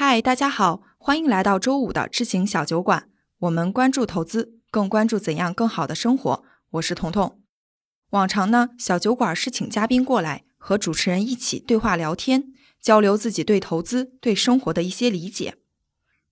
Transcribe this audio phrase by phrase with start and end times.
[0.00, 3.08] 嗨，大家好，欢迎来到周五的知行小酒馆。
[3.40, 6.44] 我们关注投资，更关注怎样更好的生活。
[6.70, 7.40] 我是彤彤。
[8.10, 15.56] 往常呢，小酒馆是请嘉宾过来和主持人一起对话聊天，交流自己对投资、对生活的一些理解。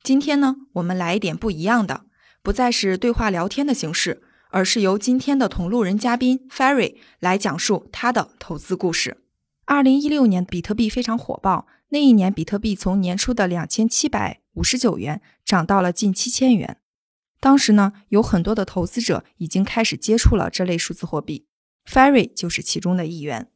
[0.01, 2.05] 今天呢，我们来一点不一样的，
[2.45, 9.25] 不再是对话聊天的形式，而是由今天的同路人嘉宾 Ferry 来讲述他的投资故事。
[9.65, 11.67] 二零一六年，比特币非常火爆。
[11.91, 16.79] 那一年，比特币从年初的两千七百五十九元涨到了近七千元。
[17.39, 21.47] 当时呢，有很多的投资者已经开始接触了这类数字货币
[21.89, 23.49] ，Ferry 就是其中的一员。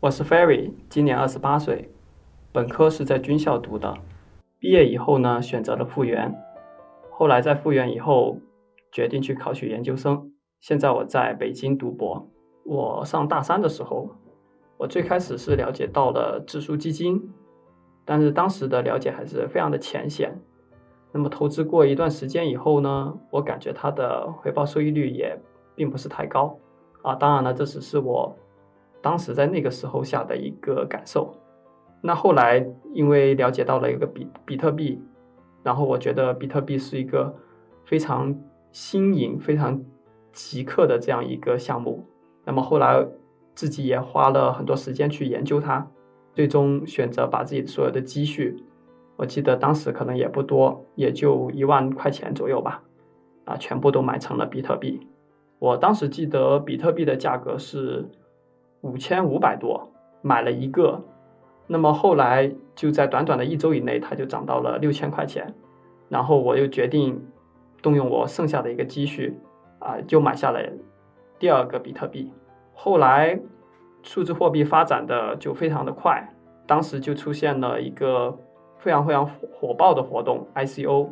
[0.00, 1.90] 我是 Ferry，今年二十八岁，
[2.50, 3.98] 本科是在军校读的。
[4.58, 6.34] 毕业以后呢，选择了复员，
[7.18, 8.36] 后来在复员以后，
[8.92, 10.30] 决定去考取研究生。
[10.60, 12.28] 现在我在北京读博。
[12.62, 14.10] 我上大三的时候，
[14.76, 17.32] 我最开始是了解到了指数基金，
[18.04, 20.38] 但是当时的了解还是非常的浅显。
[21.10, 25.40] 那么投资过一段时间以后呢，我感觉它的回报收益率也
[25.74, 26.58] 并不是太高
[27.00, 27.14] 啊。
[27.14, 28.36] 当然了，这只是我
[29.00, 31.32] 当时在那个时候下的一个感受。
[32.02, 35.00] 那后来，因为了解到了一个比比特币，
[35.66, 37.34] 然后我觉得比特币是一个
[37.84, 38.32] 非常
[38.70, 39.82] 新颖、非常
[40.32, 42.06] 极客的这样一个项目。
[42.44, 43.04] 那么后来
[43.52, 45.84] 自己也花了很多时间去研究它，
[46.32, 48.62] 最终选择把自己所有的积蓄，
[49.16, 52.84] 我记得当时可能也不多，也就一万块钱左右吧，
[53.44, 55.04] 啊，全部都买成了比特币。
[55.58, 58.08] 我当时记得比特币的价格是
[58.82, 59.90] 五千五百多，
[60.22, 61.02] 买了一个。
[61.66, 65.52] 那么后来就在短短的一周以内，它就涨到了六千块钱，
[66.08, 67.20] 然后我又决定
[67.82, 69.36] 动用我剩下的一个积蓄，
[69.80, 70.60] 啊，就买下了
[71.38, 72.32] 第二个比特币。
[72.72, 73.40] 后来
[74.02, 76.28] 数字货币发展的就非常的快，
[76.66, 78.38] 当时就出现了一个
[78.78, 81.08] 非常非常火爆的活动 ICO，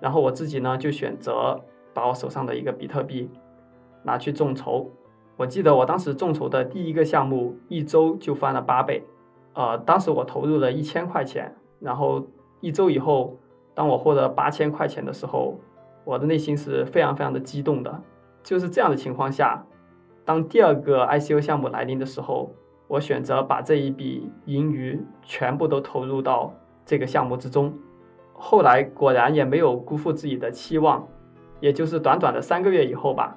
[0.00, 1.60] 然后我自己呢就选择
[1.92, 3.30] 把我手上的一个比特币
[4.04, 4.90] 拿去众筹。
[5.36, 9.04] 我记得我当时众筹的第一个项目一周就翻了八倍。
[9.54, 12.24] 呃，当时我投入了一千块钱，然后
[12.60, 13.36] 一周以后，
[13.74, 15.58] 当我获得八千块钱的时候，
[16.04, 18.00] 我的内心是非常非常的激动的。
[18.44, 19.66] 就是这样的情况下，
[20.24, 22.52] 当第二个 ICO 项目来临的时候，
[22.86, 26.54] 我选择把这一笔盈余全部都投入到
[26.86, 27.76] 这个项目之中。
[28.32, 31.06] 后来果然也没有辜负自己的期望，
[31.58, 33.36] 也就是短短的三个月以后吧，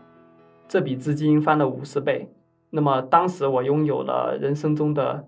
[0.68, 2.32] 这笔资金翻了五十倍。
[2.70, 5.28] 那么当时我拥有了人生中的。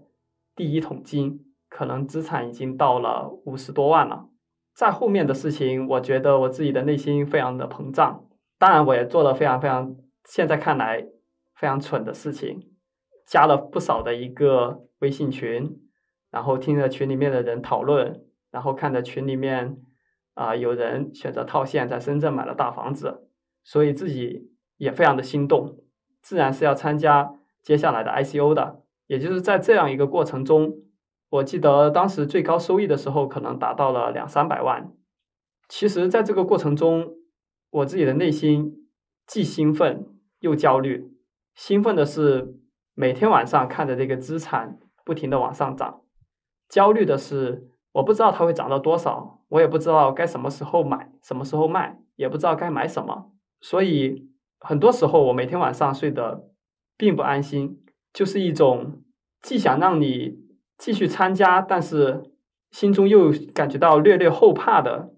[0.55, 4.29] 第一桶金，可能资产已经到了五十多万了。
[4.75, 8.27] 在后面的事情，我觉得我自己的内心非常的膨胀。
[8.57, 11.05] 当然，我也做了非常非常现在看来
[11.55, 12.71] 非常蠢的事情，
[13.27, 15.79] 加了不少的一个微信群，
[16.31, 19.77] 然后听着群里面的人讨论，然后看着群里面
[20.33, 23.27] 啊有人选择套现，在深圳买了大房子，
[23.63, 25.77] 所以自己也非常的心动，
[26.21, 28.82] 自然是要参加接下来的 ICO 的。
[29.13, 30.73] 也就是在这样一个过程中，
[31.29, 34.91] 我记得当时最高收益的时候可能达到了两三百万。
[35.69, 37.13] 其实，在这个过程中，
[37.69, 38.89] 我自己的内心
[39.27, 40.07] 既兴奋
[40.39, 41.11] 又焦虑。
[41.53, 42.55] 兴奋的是
[42.95, 46.01] 每天晚上看着这个资产不停的往上涨，
[46.67, 53.31] 焦虑的是我不知道它会涨到多少，我也不知道该什么时候买，什么时候卖，也不知道该买什么。
[53.61, 54.27] 所以，
[54.59, 56.49] 很多时候我每天晚上睡得
[56.97, 57.82] 并不安心。
[58.13, 59.01] 就是一种
[59.41, 60.37] 既想让你
[60.77, 62.31] 继续参加，但是
[62.69, 65.13] 心中又感觉到略略后怕的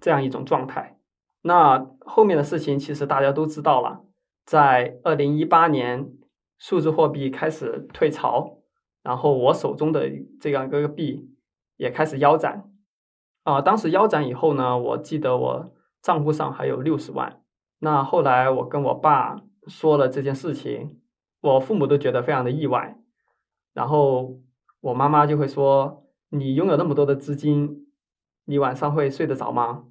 [0.00, 0.98] 这样一种状态。
[1.42, 4.04] 那后面的事情其实大家都知道了，
[4.44, 6.12] 在二零一八年
[6.58, 8.58] 数字货币开始退潮，
[9.02, 10.08] 然后我手中的
[10.40, 11.28] 这样一个币
[11.76, 12.70] 也开始腰斩。
[13.42, 17.40] 啊，当时腰斩以后呢，我记得我账户上还有六十万。
[17.80, 20.99] 那后来我跟我爸说了这件事情。
[21.40, 22.96] 我父母都觉得非常的意外，
[23.72, 24.38] 然后
[24.80, 27.86] 我妈妈就会说：“你拥有那么多的资金，
[28.44, 29.84] 你晚上会睡得着吗？”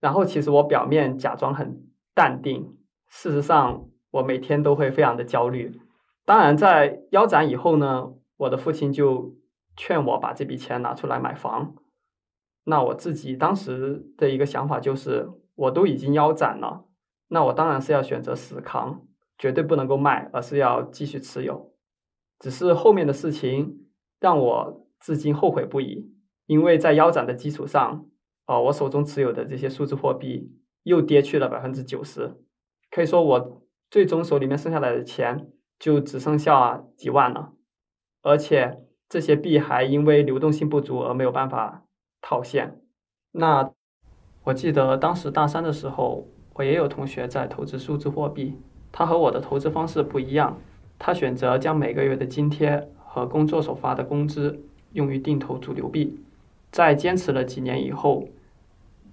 [0.00, 1.82] 然后其实我表面假装很
[2.14, 2.76] 淡定，
[3.08, 5.80] 事实上我每天都会非常的焦虑。
[6.24, 9.36] 当然，在腰斩以后呢，我的父亲就
[9.76, 11.74] 劝我把这笔钱拿出来买房。
[12.64, 16.84] 那我自己当时的一个想法就是，我都已经腰斩了，
[17.28, 19.02] 那我当然是要选择死扛。
[19.38, 21.72] 绝对不能够卖，而是要继续持有。
[22.38, 23.86] 只是后面的事情
[24.20, 26.12] 让我至今后悔不已，
[26.46, 28.06] 因为在腰斩的基础上，
[28.46, 30.52] 哦，我手中持有的这些数字货币
[30.82, 32.34] 又跌去了百分之九十。
[32.90, 37.52] 可以说我最终手里面剩下来的钱就只剩下几万了，
[38.22, 41.84] 而且这些币还因为流动性不足而没有办法
[42.20, 42.80] 套现。
[43.32, 43.72] 那
[44.44, 48.56] 我记得当时大三的时候，我也有同学在投资数字货币，
[48.92, 50.58] 他和我的投资方式不一样，
[50.98, 54.60] 他选择将每个月的津贴和工作所发的工资
[54.92, 56.18] 用于定投主流币，
[56.70, 58.28] 在坚持了几年以后。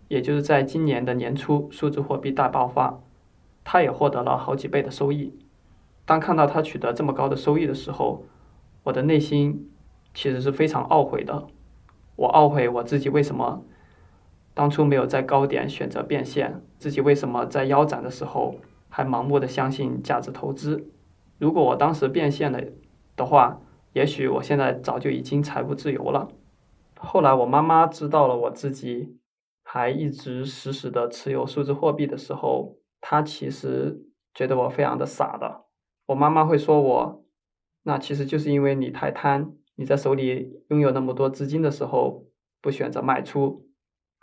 [0.10, 3.00] 也就是在今年的年初，数字货币大爆发，
[3.64, 5.34] 他也获得了好几倍的收益。
[6.06, 8.24] 当看到他取得这么高的收益的时候，
[8.84, 9.72] 我的内心
[10.14, 11.48] 其实是非常懊悔的。
[12.16, 13.64] 我懊悔我自己为什么
[14.54, 18.58] 当初没有在高点选择变现，自己为什么在腰斩的时候
[18.94, 20.92] 还盲目的相信价值投资。
[21.40, 22.62] 如果我当时变现了
[23.16, 23.60] 的话，
[23.94, 26.30] 也许我现在早就已经财务自由了。
[26.96, 29.18] 后来我妈妈知道了我自己。
[29.66, 35.64] 还一直死死的持有数字货币的时候，她其实觉得我非常的傻的。
[36.08, 37.26] 我妈妈会说我，
[37.84, 42.28] 那其实就是因为你太贪，你在手里拥有那么多资金的时候
[42.62, 43.66] 不选择卖出，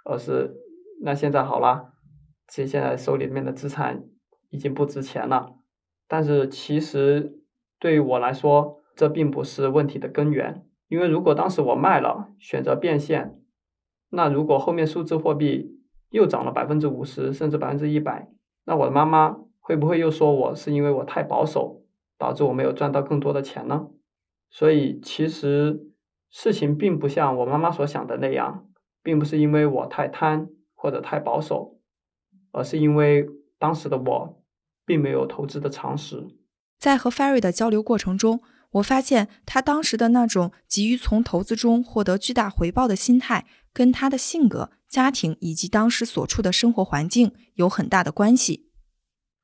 [0.04, 0.54] 而是
[1.02, 1.94] 那现在好了，
[2.46, 4.04] 其实现在手里面的资产
[4.50, 5.54] 已经不值钱了。
[6.06, 7.40] 但是其实
[7.78, 13.40] 对于我来说，这并不是问题的根源，因为如果当时我卖了，选择变现。
[14.10, 15.78] 那如果后面数字货币
[16.10, 18.28] 又涨了百分之五十甚至百分之一百，
[18.64, 21.84] 那我的妈妈会不会又说我是因为我太保守，
[22.18, 23.88] 导致我没有赚到更多的钱呢？
[24.50, 25.86] 所以其实
[26.28, 28.66] 事情并不像我妈妈所想的那样，
[29.00, 31.78] 并不是因为我太贪或者太保守，
[32.50, 33.28] 而是因为
[33.60, 34.39] 当时的我
[34.90, 36.26] 并没有投资的常识。
[36.80, 38.40] 在和 Ferry 的交流过程中，
[38.72, 43.46] 我发现他当时的那种急于从投资中获得巨大回报的心态。
[43.72, 48.68] 跟他的性格、家庭以及当时所处的生活环境有很大的关系。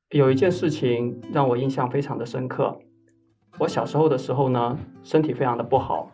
[0.09, 2.77] 有一件事情让我印象非常的深刻。
[3.57, 6.11] 我小时候的时候呢，身体非常的不好，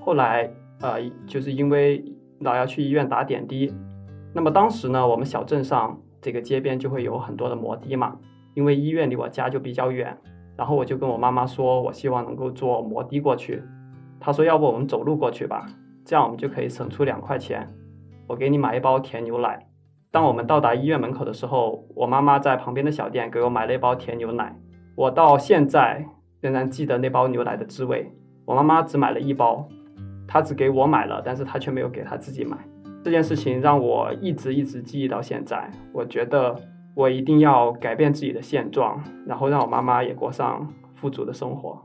[0.00, 0.48] 后来
[0.80, 2.04] 呃，就是因为
[2.38, 3.74] 老要去医院打点滴。
[4.32, 8.16] 那么当时呢，我们小镇上这个街边就会有很多的摩的嘛，
[8.56, 10.16] 因为医院离我家就比较远，
[10.56, 13.62] 然后我就跟我妈妈说，我希望能够坐摩的过去。
[14.18, 15.66] 她说，要不我们走路过去吧。
[16.06, 17.68] 这样我们就可以省出两块钱，
[18.26, 19.66] 我给你买一包甜牛奶。
[20.10, 24.56] 当我们到达医院门口的时候，我妈妈在旁边的小店给我买了一包甜牛奶。
[24.94, 26.06] 我到现在
[26.40, 28.10] 仍然记得那包牛奶的滋味。
[28.46, 29.68] 我妈妈只买了一包，
[30.26, 32.56] 她只给我买了，但是她却没有给她自己买。
[33.04, 35.70] 这件事情让我一直一直记忆到现在。
[35.92, 36.56] 我觉得
[36.96, 41.78] 我一定要改变自己的现状，然后让我妈妈也过上富足的生活。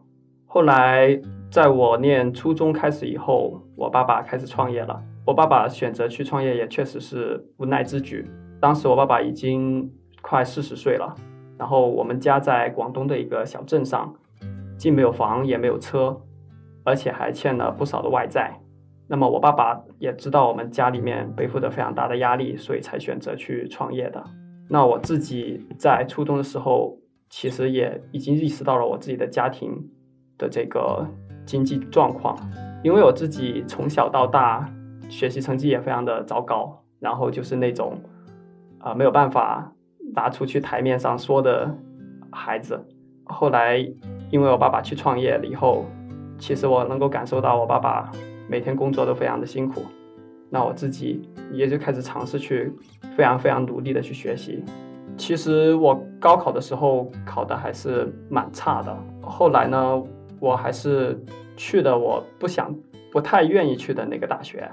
[0.46, 1.20] 后来，
[1.52, 5.04] 在我念初中开始以后，我爸爸开始创业了。
[5.26, 8.26] 我爸爸选择去创业，也确实是无奈之举。
[8.62, 9.92] 当时我爸爸已经
[10.22, 11.14] 快四十岁了，
[11.58, 14.16] 然后我们家在广东的一个小镇上，
[14.78, 16.22] 既没有房也没有车，
[16.86, 18.58] 而且还欠了不少的外债。
[19.10, 24.24] 那么我爸爸也知道我们家里面背负着非常大的压力，所以才选择去创业的。
[24.72, 26.98] 那我自己在初中的时候，
[27.30, 29.70] 其实也已经意识到了我自己的家庭。
[30.38, 31.06] 的这个
[31.46, 32.36] 经济状况，
[32.84, 34.68] 因为我自己从小到大
[35.08, 37.96] 学习成绩也非常的糟糕，然后就是那种
[38.80, 39.72] 啊没有办法
[40.16, 41.78] 拿出去台面上说的
[42.32, 42.84] 孩子。
[43.26, 43.78] 后来
[44.32, 45.86] 因为我爸爸去创业了以后，
[46.40, 48.12] 其实我能够感受到我爸爸
[48.50, 49.84] 每天工作都非常的辛苦，
[50.52, 52.72] 那我自己也就开始尝试去
[53.18, 54.64] 非常非常努力的去学习。
[55.18, 60.04] 其实我高考的时候考的还是蛮差的，后来呢。
[60.42, 61.24] 我还是
[61.56, 62.76] 去的我不想、
[63.12, 64.68] 不太愿意去的那个大学，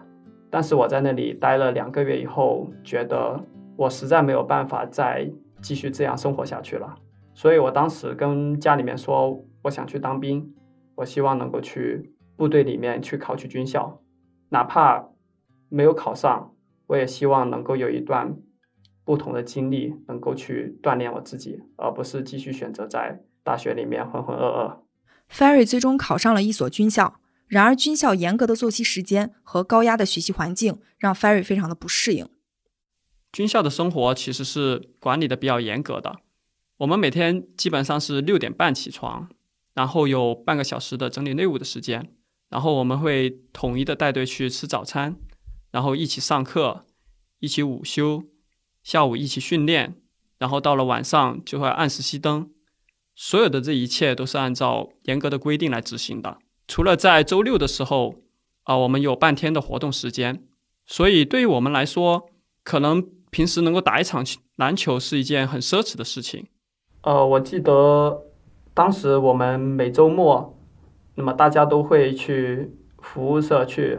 [0.49, 3.38] 但是我在那里待了两个月以后，觉得
[3.76, 5.30] 我实在没有办法再
[5.61, 6.94] 继续这样生活下去了，
[7.35, 10.50] 所以我当时跟家里面说，我想去当兵，
[10.94, 14.00] 我希望能够去部队里面去考取军校，
[14.49, 15.04] 哪怕
[15.68, 16.54] 没有考上，
[16.87, 18.37] 我也希望能够有一段
[19.04, 24.78] 不同的经历，能够去锻炼我自己，而不是继续选择在大学里面浑浑噩噩。
[25.30, 32.28] Ferry 最终考上了一所军校，然而军校严格的作息时间和高压的学习环境让 Ferry 非常的不适应。
[33.30, 36.16] 军校的生活其实是管理的比较严格的，
[36.78, 39.28] 我们每天基本上是六点半起床，
[39.75, 42.10] 然后有半个小时的整理内务的时间，
[42.48, 45.16] 然后我们会统一的带队去吃早餐，
[45.70, 46.84] 然后一起上课，
[47.40, 48.25] 一起午休，
[48.82, 49.96] 下午一起训练，
[50.38, 52.50] 然后到了晚上就会按时熄灯。
[53.14, 58.14] 所有的这一切都是按照严格的规定来执行的，除了在周六的时候，
[58.62, 60.44] 啊，我们有半天的活动时间。
[60.87, 62.30] 所以对于我们来说，
[62.62, 64.25] 可能平时能够打一场
[64.56, 66.46] 篮球是一件很奢侈的事情。
[67.02, 68.22] 呃，我记得
[68.72, 70.56] 当时我们每周末，
[71.16, 72.70] 那么大家都会去
[73.02, 73.98] 服务社去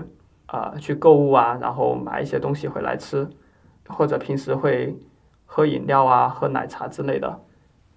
[0.51, 3.29] 啊去购物啊，然后买一些东西回来吃，
[3.88, 4.98] 或者平时会
[5.46, 7.39] 喝饮料啊、喝奶茶之类的。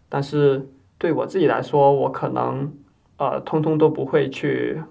[0.09, 0.69] 但是
[0.99, 2.73] 对我自己来说，我可能
[3.17, 4.83] 呃通通都不会去，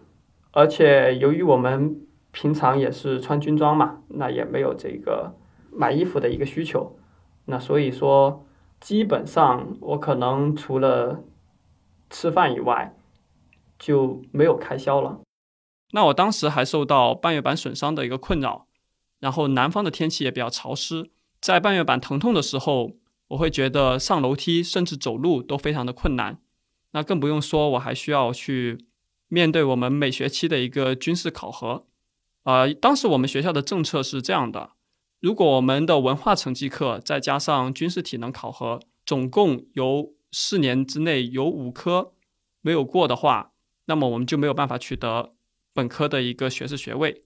[0.52, 2.00] 而且由于我们
[2.32, 5.34] 平常也是穿军装嘛，那也没有这个
[5.72, 6.96] 买衣服的一个需求，
[7.46, 8.44] 那所以说。
[8.82, 11.22] 基本上，我可能除了
[12.10, 12.96] 吃饭以外，
[13.78, 15.20] 就没有开销了。
[15.92, 18.68] 那我当时还受到半月板损伤的一个困扰，
[19.20, 22.94] 然后南方的天气也比较潮湿，在半月板疼痛的时候，
[23.30, 26.40] 我会觉得上楼梯甚至走路都非常的困难。
[26.92, 28.86] 那更不用说，我还需要去
[29.28, 31.86] 面对我们每学期的一个军事考核。
[32.44, 34.72] 呃，当时我们学校的政策是这样的。
[35.20, 42.14] 如果我们的文化成绩课再加上军事体能考核，总共有四年之内有五科
[42.62, 43.52] 没有过的话，
[43.86, 45.34] 那么我们就没有办法取得
[45.74, 47.24] 本科的一个学士学位。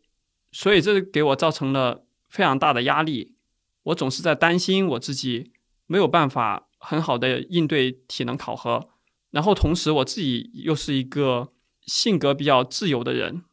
[0.52, 3.36] 所以这给我造成了非常大的压力。
[3.84, 5.52] 我总是在担心我自己
[5.86, 8.90] 没有办法很好的应对体能考核，
[9.32, 13.44] 然后同时我自己又是一个性格比较自由的人，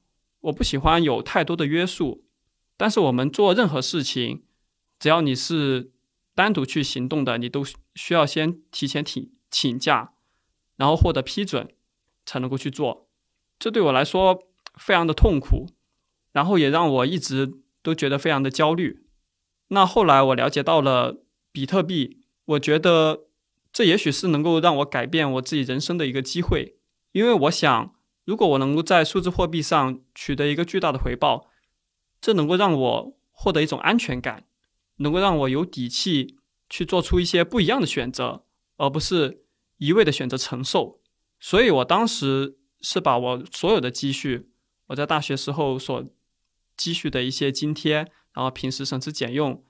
[0.40, 2.24] 我不喜欢有太多的约束。
[2.76, 4.44] 但是我们做任何事情，
[4.98, 5.92] 只要你是
[6.34, 7.62] 单独去行动的，你都
[7.94, 10.14] 需要先提前请请假，
[10.76, 11.68] 然后获得批准，
[12.24, 13.08] 才能够去做。
[13.58, 14.42] 这对我来说
[14.74, 15.68] 非常的痛苦，
[16.32, 19.06] 然后也让我一直都觉得非常的焦虑。
[19.68, 23.28] 那后来我了解到了比特币，我觉得
[23.72, 26.76] 这也许是能够让我改变我自己人生的一个机会，
[27.12, 31.48] 因为我想，如果我能够在数字货币上取得一个巨大的回报。
[32.24, 34.44] 这能够让我获得一种安全感，
[34.98, 36.36] 能够让我有底气
[36.70, 38.44] 去做出一些不一样的选择，
[38.76, 39.42] 而不是
[39.78, 41.00] 一味的选择承受。
[41.40, 44.51] 所以我当时是把我所有的积蓄，
[44.88, 46.04] 我在大学时候所
[46.76, 49.62] 积蓄的一些津贴，然后平时省吃俭用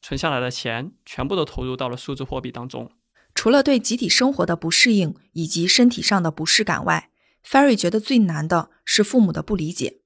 [0.00, 2.90] 存下来的钱，全部都投入到了数字货币当中。
[3.34, 7.10] 除了对集体生活的不适应以及身体上的不适感外
[7.44, 10.00] ，Ferry 觉得最难的是父母的不理解。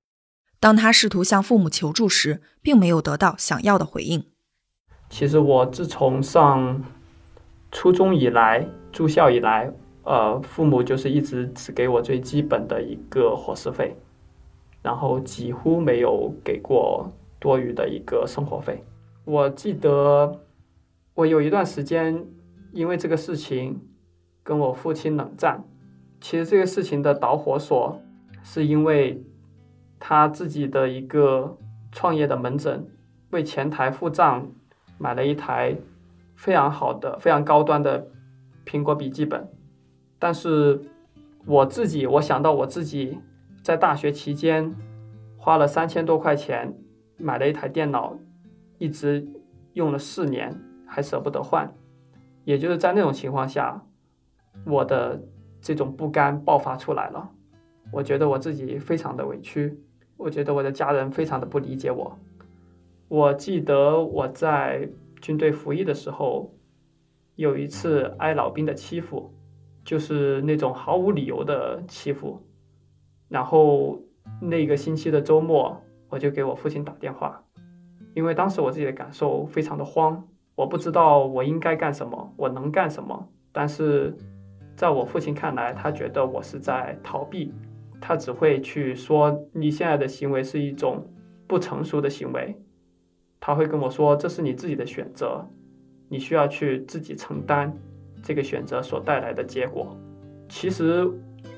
[0.61, 4.31] 当他试图向父母求助时，并没有得到想要的回应。
[5.11, 6.83] 其实我自从上
[7.71, 9.73] 初中以来，住校以来，
[10.05, 13.97] 呃，父母就是一直只给我最基本的一个伙食费，
[14.85, 17.11] 然后几乎没有给过
[17.41, 18.85] 多余的一个生活费。
[19.25, 20.41] 我记得
[21.15, 22.25] 我有一段时间
[22.73, 23.81] 因为这个事情
[24.45, 25.65] 跟我父亲冷战。
[26.21, 28.01] 其实这个事情的导火索
[28.45, 29.21] 是因为。
[30.07, 31.57] 他自己的一个
[31.91, 32.87] 创业的门诊，
[33.31, 34.47] 为前台付账，
[34.99, 35.75] 买了一台
[36.37, 38.07] 非常好的、非常高端的
[38.67, 39.49] 苹果笔记本。
[40.19, 40.79] 但是
[41.47, 43.19] 我自己，我想到我自己
[43.65, 44.75] 在大学期间
[45.39, 46.71] 花了三千多块钱
[47.17, 48.15] 买了一台电脑，
[48.77, 49.27] 一直
[49.73, 50.55] 用了四年，
[50.87, 51.73] 还舍不得换。
[52.45, 53.83] 也就是在那种情况下，
[54.67, 55.19] 我的
[55.63, 57.31] 这种不甘爆发出来了。
[57.91, 59.81] 我觉得我自己非常的委屈。
[60.19, 62.19] 我觉得我的家人非常的不理解我。
[63.09, 64.87] 我记得我在
[65.23, 66.55] 军队服役的时候，
[67.37, 69.33] 有一次挨老兵的欺负，
[69.83, 72.39] 就是那种毫无理由的欺负。
[73.35, 74.01] 然后
[74.41, 75.77] 那个星期的周末，
[76.09, 77.43] 我就给我父亲打电话，
[78.15, 80.25] 因为当时我自己的感受非常的慌，
[80.55, 83.29] 我不知道我应该干什么，我能干什么。
[83.51, 84.17] 但是
[84.77, 87.53] 在我父亲看来，他觉得我是在逃避。
[88.01, 91.05] 他只会去说你现在的行为是一种
[91.49, 92.57] 不成熟的行为，
[93.41, 95.45] 他会跟我说这是你自己的选择，
[96.09, 97.77] 你需要去自己承担
[98.23, 99.97] 这个选择所带来的结果。
[100.49, 101.11] 其实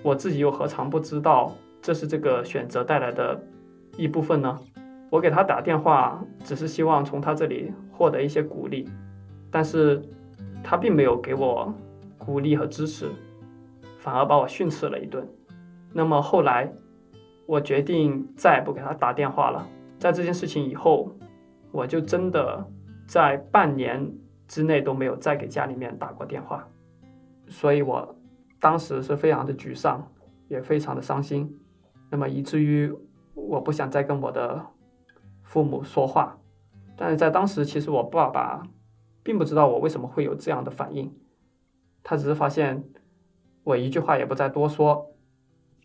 [0.03, 1.53] 我自己又何尝不知道
[1.87, 3.41] 这是这个选择带来的
[3.97, 4.59] 一部分呢？
[5.09, 8.91] 我给他打电话只是希望从他这里获得一些鼓励，
[9.53, 10.03] 但是
[10.65, 11.73] 他并没有给我
[12.19, 13.09] 鼓励和支持，
[14.01, 15.25] 反而把我训斥了一顿。
[15.93, 16.73] 那么后来，
[17.47, 19.65] 我决定再也不给他打电话了。
[19.97, 21.13] 在这件事情以后，
[21.71, 22.67] 我就真的
[23.07, 24.13] 在半年
[24.49, 26.67] 之内都没有再给家里面打过电话。
[27.47, 28.17] 所以我
[28.59, 30.05] 当时是非常的沮丧，
[30.49, 31.57] 也非常的伤心。
[32.11, 32.93] 那么以至于
[33.35, 34.67] 我不想再跟我的
[35.43, 36.39] 父母说话。
[36.97, 38.63] 但是在当时，其实我爸爸
[39.23, 41.15] 并不知道我为什么会有这样的反应，
[42.03, 42.85] 他只是发现
[43.65, 45.13] 我一句话也不再多说。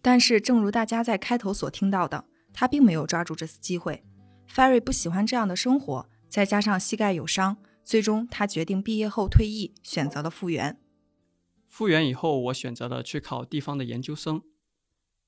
[0.01, 4.03] 但是，正如大家在开头所听到的，他并没有抓住这次机会。
[4.49, 10.77] Ferry 不喜欢这样的生活，再加上膝盖有伤，最终他决定毕业后退役，选择了复原。
[11.67, 14.41] 复原以后，我选择了去考地方的研究生。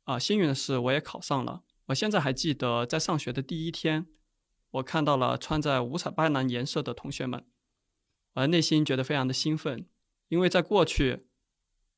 [0.04, 1.64] 啊，幸运的是，我也考上了。
[1.86, 4.08] 我现在还记得，在上学的第一天，
[4.72, 7.46] 我看到了穿在五彩斑斓颜色的同学们，
[8.34, 9.88] 我内心觉得非常的兴奋，
[10.28, 11.28] 因为在过去，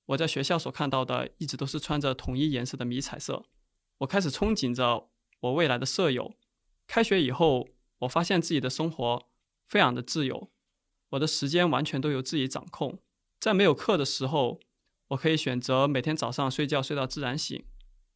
[0.08, 3.46] 我在学校所看到的一直都是穿着统一颜色的迷彩色。
[4.00, 5.10] 我开始憧憬着
[5.40, 6.36] 我未来的舍友。
[6.86, 7.68] 开学以后，
[8.00, 9.28] 我发现自己的生活
[9.66, 10.52] 非常的自由，
[11.10, 13.00] 我的时间完全都由自己掌控。
[13.40, 14.60] 在没有课的时候，
[15.08, 17.66] 我可以选择每天早上睡觉睡到自然醒。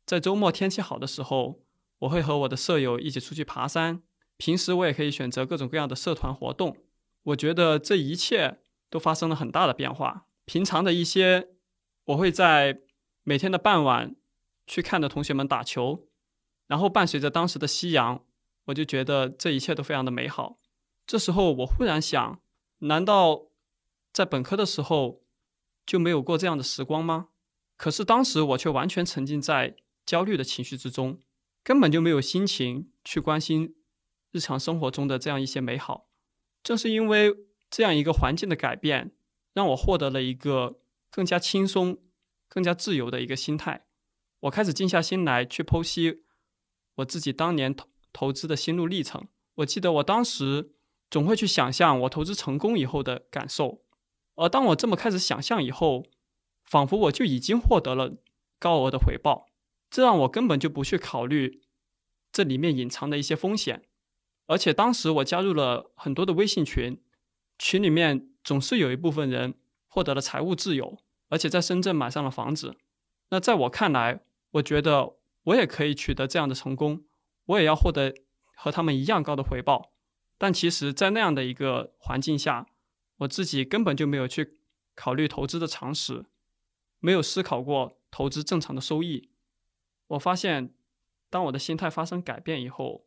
[0.09, 1.59] 在周末天气好的时候，
[1.99, 4.01] 我会和我的舍友一起出去爬山。
[4.37, 6.77] 平时我也可以选择各种各样的社团活动。
[7.21, 8.57] 我觉得这一切
[8.89, 10.25] 都发生了很大的变化。
[10.45, 11.49] 平常的一些，
[12.05, 12.81] 我会在
[13.21, 14.15] 每天的傍晚
[14.65, 16.07] 去看着同学们打球，
[16.65, 18.25] 然后伴随着当时的夕阳，
[18.65, 20.57] 我就觉得这一切都非常的美好。
[21.05, 22.41] 这时候我忽然想，
[22.79, 23.49] 难道
[24.11, 25.21] 在本科的时候
[25.85, 27.27] 就没有过这样的时光吗？
[27.77, 29.75] 可是当时我却完全沉浸在。
[30.09, 31.19] 焦虑的情绪之中，
[31.63, 33.75] 根本就没有心情去关心
[34.31, 36.09] 日常生活中的这样一些美好。
[36.63, 37.31] 正是因为
[37.69, 39.11] 这样一个环境的改变，
[39.53, 40.79] 让我获得了一个
[41.11, 41.99] 更加轻松、
[42.47, 43.85] 更加自由的一个心态。
[44.39, 46.23] 我开始静下心来去剖析
[46.95, 49.27] 我自己当年投投资的心路历程。
[49.57, 50.71] 我记得我当时
[51.11, 53.83] 总会去想象我投资成功以后的感受，
[54.33, 56.07] 而当我这么开始想象以后，
[56.65, 58.17] 仿佛我就已经获得了
[58.57, 59.48] 高额的回报。
[59.89, 61.61] 这让我根本就不去考虑
[62.31, 63.83] 这里面隐藏的一些风险，
[64.45, 67.01] 而且当时我加入了很多的微信群，
[67.57, 69.55] 群里面总是有一部分人
[69.87, 72.77] 获得了财务自由，而且在深圳买上了房子。
[73.29, 77.05] 那在我看来，我觉得我也可以取得这样的成功，
[77.45, 78.13] 我也要获得
[78.55, 79.91] 和他们一样高的回报。
[80.37, 82.67] 但其实，在那样的一个环境下，
[83.17, 84.59] 我自己根本就没有去
[84.95, 86.25] 考虑投资的常识，
[86.99, 89.29] 没有思考过投资正常的收益。
[90.09, 90.73] 我发现，
[91.29, 93.05] 当我的心态发生改变以后，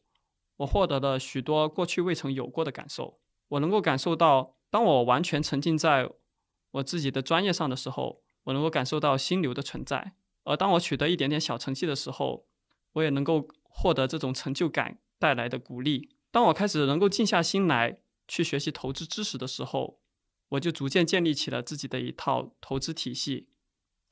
[0.59, 3.21] 我获得了许多过去未曾有过的感受。
[3.49, 6.09] 我能够感受到，当我完全沉浸在
[6.73, 10.12] 我自己的专业上的时候，我能够感受到心流的存在；
[10.45, 12.47] 而当我取得一点点小成绩的时候，
[12.93, 16.17] 我也能够获得这种成就感带来的鼓励。
[16.31, 20.01] 当我开始能够静下心来去学习投资知识的时候，
[20.51, 23.49] 我就逐渐建立起了自己的一套投资体系。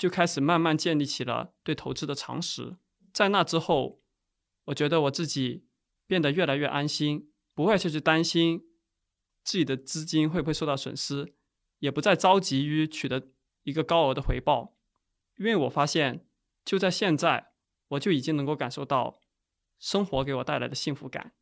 [0.01, 2.79] 就开始慢慢建立起了对投资的常识，
[3.13, 4.01] 在那之后，
[4.65, 5.67] 我觉得我自己
[6.07, 8.63] 变得越来越安心，不会去去担心
[9.45, 11.35] 自己的资金会不会受到损失，
[11.81, 13.29] 也不再着急于取得
[13.65, 14.75] 一个高额的回报，
[15.37, 16.27] 因为我发现
[16.65, 17.53] 就在现在，
[17.89, 19.21] 我就已经能够感受到
[19.79, 21.35] 生活给我带来的幸福感，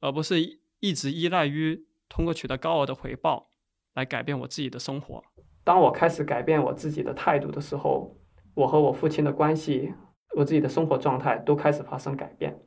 [0.00, 3.52] 而不是一直依赖于通过取得高额的回报
[3.92, 5.22] 来改变我自己的生活。
[5.62, 8.16] 当我开始改变我自己的态度的时候，
[8.54, 9.94] 我和我父亲的关系，
[10.36, 12.60] 我自己的生活状态都开始发生改变。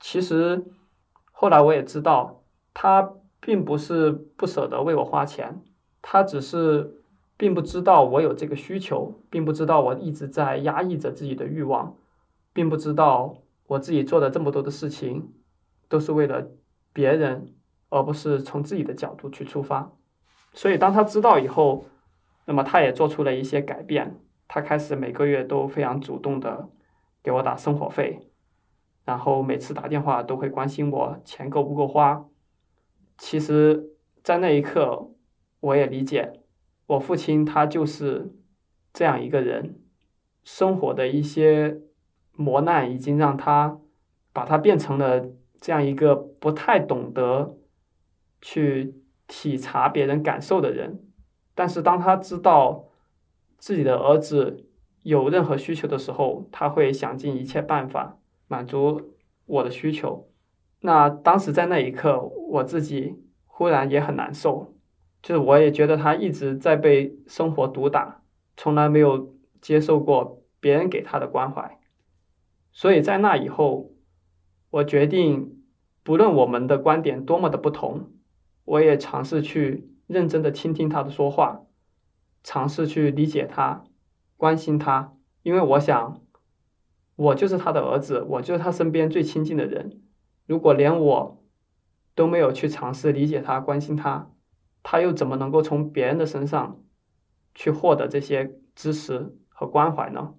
[0.00, 0.64] 其实
[1.32, 2.42] 后来我也知道，
[2.74, 5.62] 他并不是不舍得为我花钱，
[6.02, 7.02] 他只是
[7.36, 11.96] 并不知道我有这个需求，并不知道我一直在压抑着自己的欲望，
[12.52, 13.36] 并不知道
[13.68, 15.32] 我自己做的这么多的事情
[15.88, 16.48] 都是为了
[16.92, 17.54] 别人，
[17.88, 19.92] 而不是从自己的角度去出发。
[20.52, 21.84] 所以当他知道以后，
[22.48, 24.16] 那么他也做出了一些改变，
[24.48, 26.70] 他开始每个月都非常主动的
[27.22, 28.30] 给我打生活费，
[29.04, 32.24] 然后每次打电话都会关心我钱够不够花。
[33.18, 33.90] 其实，
[34.22, 35.10] 在那一刻，
[35.60, 36.40] 我也理解
[36.86, 38.32] 我父亲他就是
[38.94, 39.82] 这样一个人，
[40.42, 41.82] 生活的一些
[42.32, 43.78] 磨难已经让他
[44.32, 45.28] 把他变成了
[45.60, 47.58] 这样一个不太懂得
[48.40, 48.94] 去
[49.26, 51.04] 体察别人感受的人。
[51.58, 52.84] 但是当他知道
[53.56, 54.68] 自己的儿子
[55.02, 58.16] 有任何需求的时候，他会想尽一切办法
[58.46, 60.30] 满足我的需求。
[60.82, 64.76] 那当时在那一刻，我自己忽然也很难受，
[65.20, 68.22] 就是我也觉得他一直在被生活毒打，
[68.56, 71.80] 从来没有接受过别人给他的关怀。
[72.70, 73.90] 所以在那以后，
[74.70, 75.60] 我决定，
[76.04, 78.12] 不论我们的观点多么的不同，
[78.64, 79.90] 我也尝试去。
[80.08, 81.60] 认真的倾听他的说话，
[82.42, 83.84] 尝试去理解他，
[84.38, 86.22] 关心他，因为我想，
[87.14, 90.00] 我就是他的儿子，我就是他身边最亲近的人。
[90.46, 91.44] 如果连我
[92.14, 94.30] 都没有去尝试理解他、关心他，
[94.82, 96.82] 他又怎么能够从别人的身上
[97.54, 100.32] 去获得这些支持和关怀呢？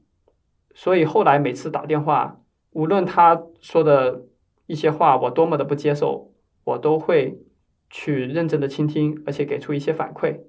[0.73, 4.25] 所以后来每次打电话，无论他说的
[4.65, 7.45] 一些话我多么的不接受，我都会。
[7.89, 10.41] 去认真的倾听，而且给出一些反馈，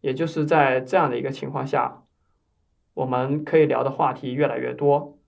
[0.00, 2.04] 也就是在这样的一个情况下，
[2.94, 5.18] 我们可以聊的话题越来越多。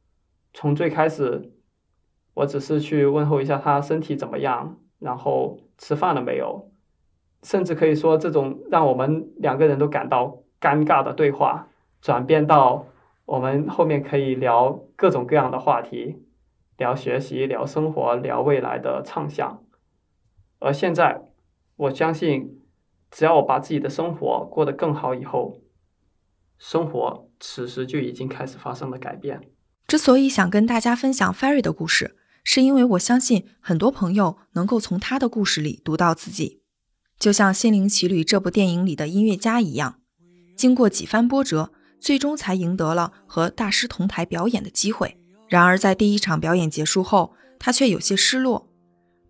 [0.54, 1.52] 从最开始，
[2.34, 6.70] 我只是去问候一下他身体怎么样，然后吃饭了没有，
[7.42, 11.68] 甚至可以说这种让我们两个人都感到尴尬的对话，
[12.00, 12.86] 转变到
[13.26, 16.24] 我们后面可以聊各种各样的话题，
[16.78, 19.62] 聊学习、聊生活、聊未来的畅想。
[20.60, 21.22] 而现在，
[21.76, 22.60] 我相信，
[23.10, 25.60] 只要我把自己的生活过得更好以后，
[26.58, 29.40] 生活此时就已经开始发生了改变。
[29.86, 36.62] 之所以想跟大家分享 Ferry 的故事，是因为我相信很多朋友能够从他的故事里读到自己，
[37.18, 40.00] 就像《心灵奇旅》这部电影里的音乐家一样，
[40.56, 45.18] 经过几番波折，最终才赢得了和大师同台表演的机会。
[45.48, 48.67] 然而在第一场表演结束后，他却有些失落。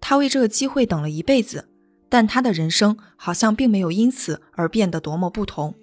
[0.00, 1.68] 他为这个机会等了一辈子，
[2.08, 5.74] 但他的人生好像并没有因此而变得多么不同。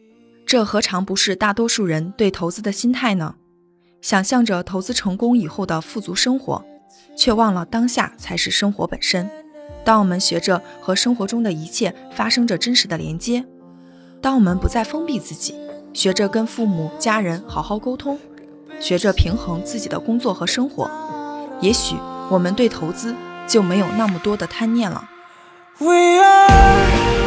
[0.45, 3.35] 这何尝不是大多数人对投资的心态呢？
[4.01, 6.63] 想象着投资成功以后的富足生活，
[7.17, 9.27] 却忘了当下才是生活本身。
[9.83, 13.43] 当我们学着和生活中的一切发生着真实的连接，
[14.21, 15.55] 当我们不再封闭自己，
[15.93, 18.19] 学着跟父母、家人好好沟通，
[18.79, 20.89] 学着平衡自己的工作和生活，
[21.59, 21.95] 也许
[22.29, 23.15] 我们对投资。
[23.47, 25.09] 就没有那么多的贪念了。
[25.79, 27.24] We are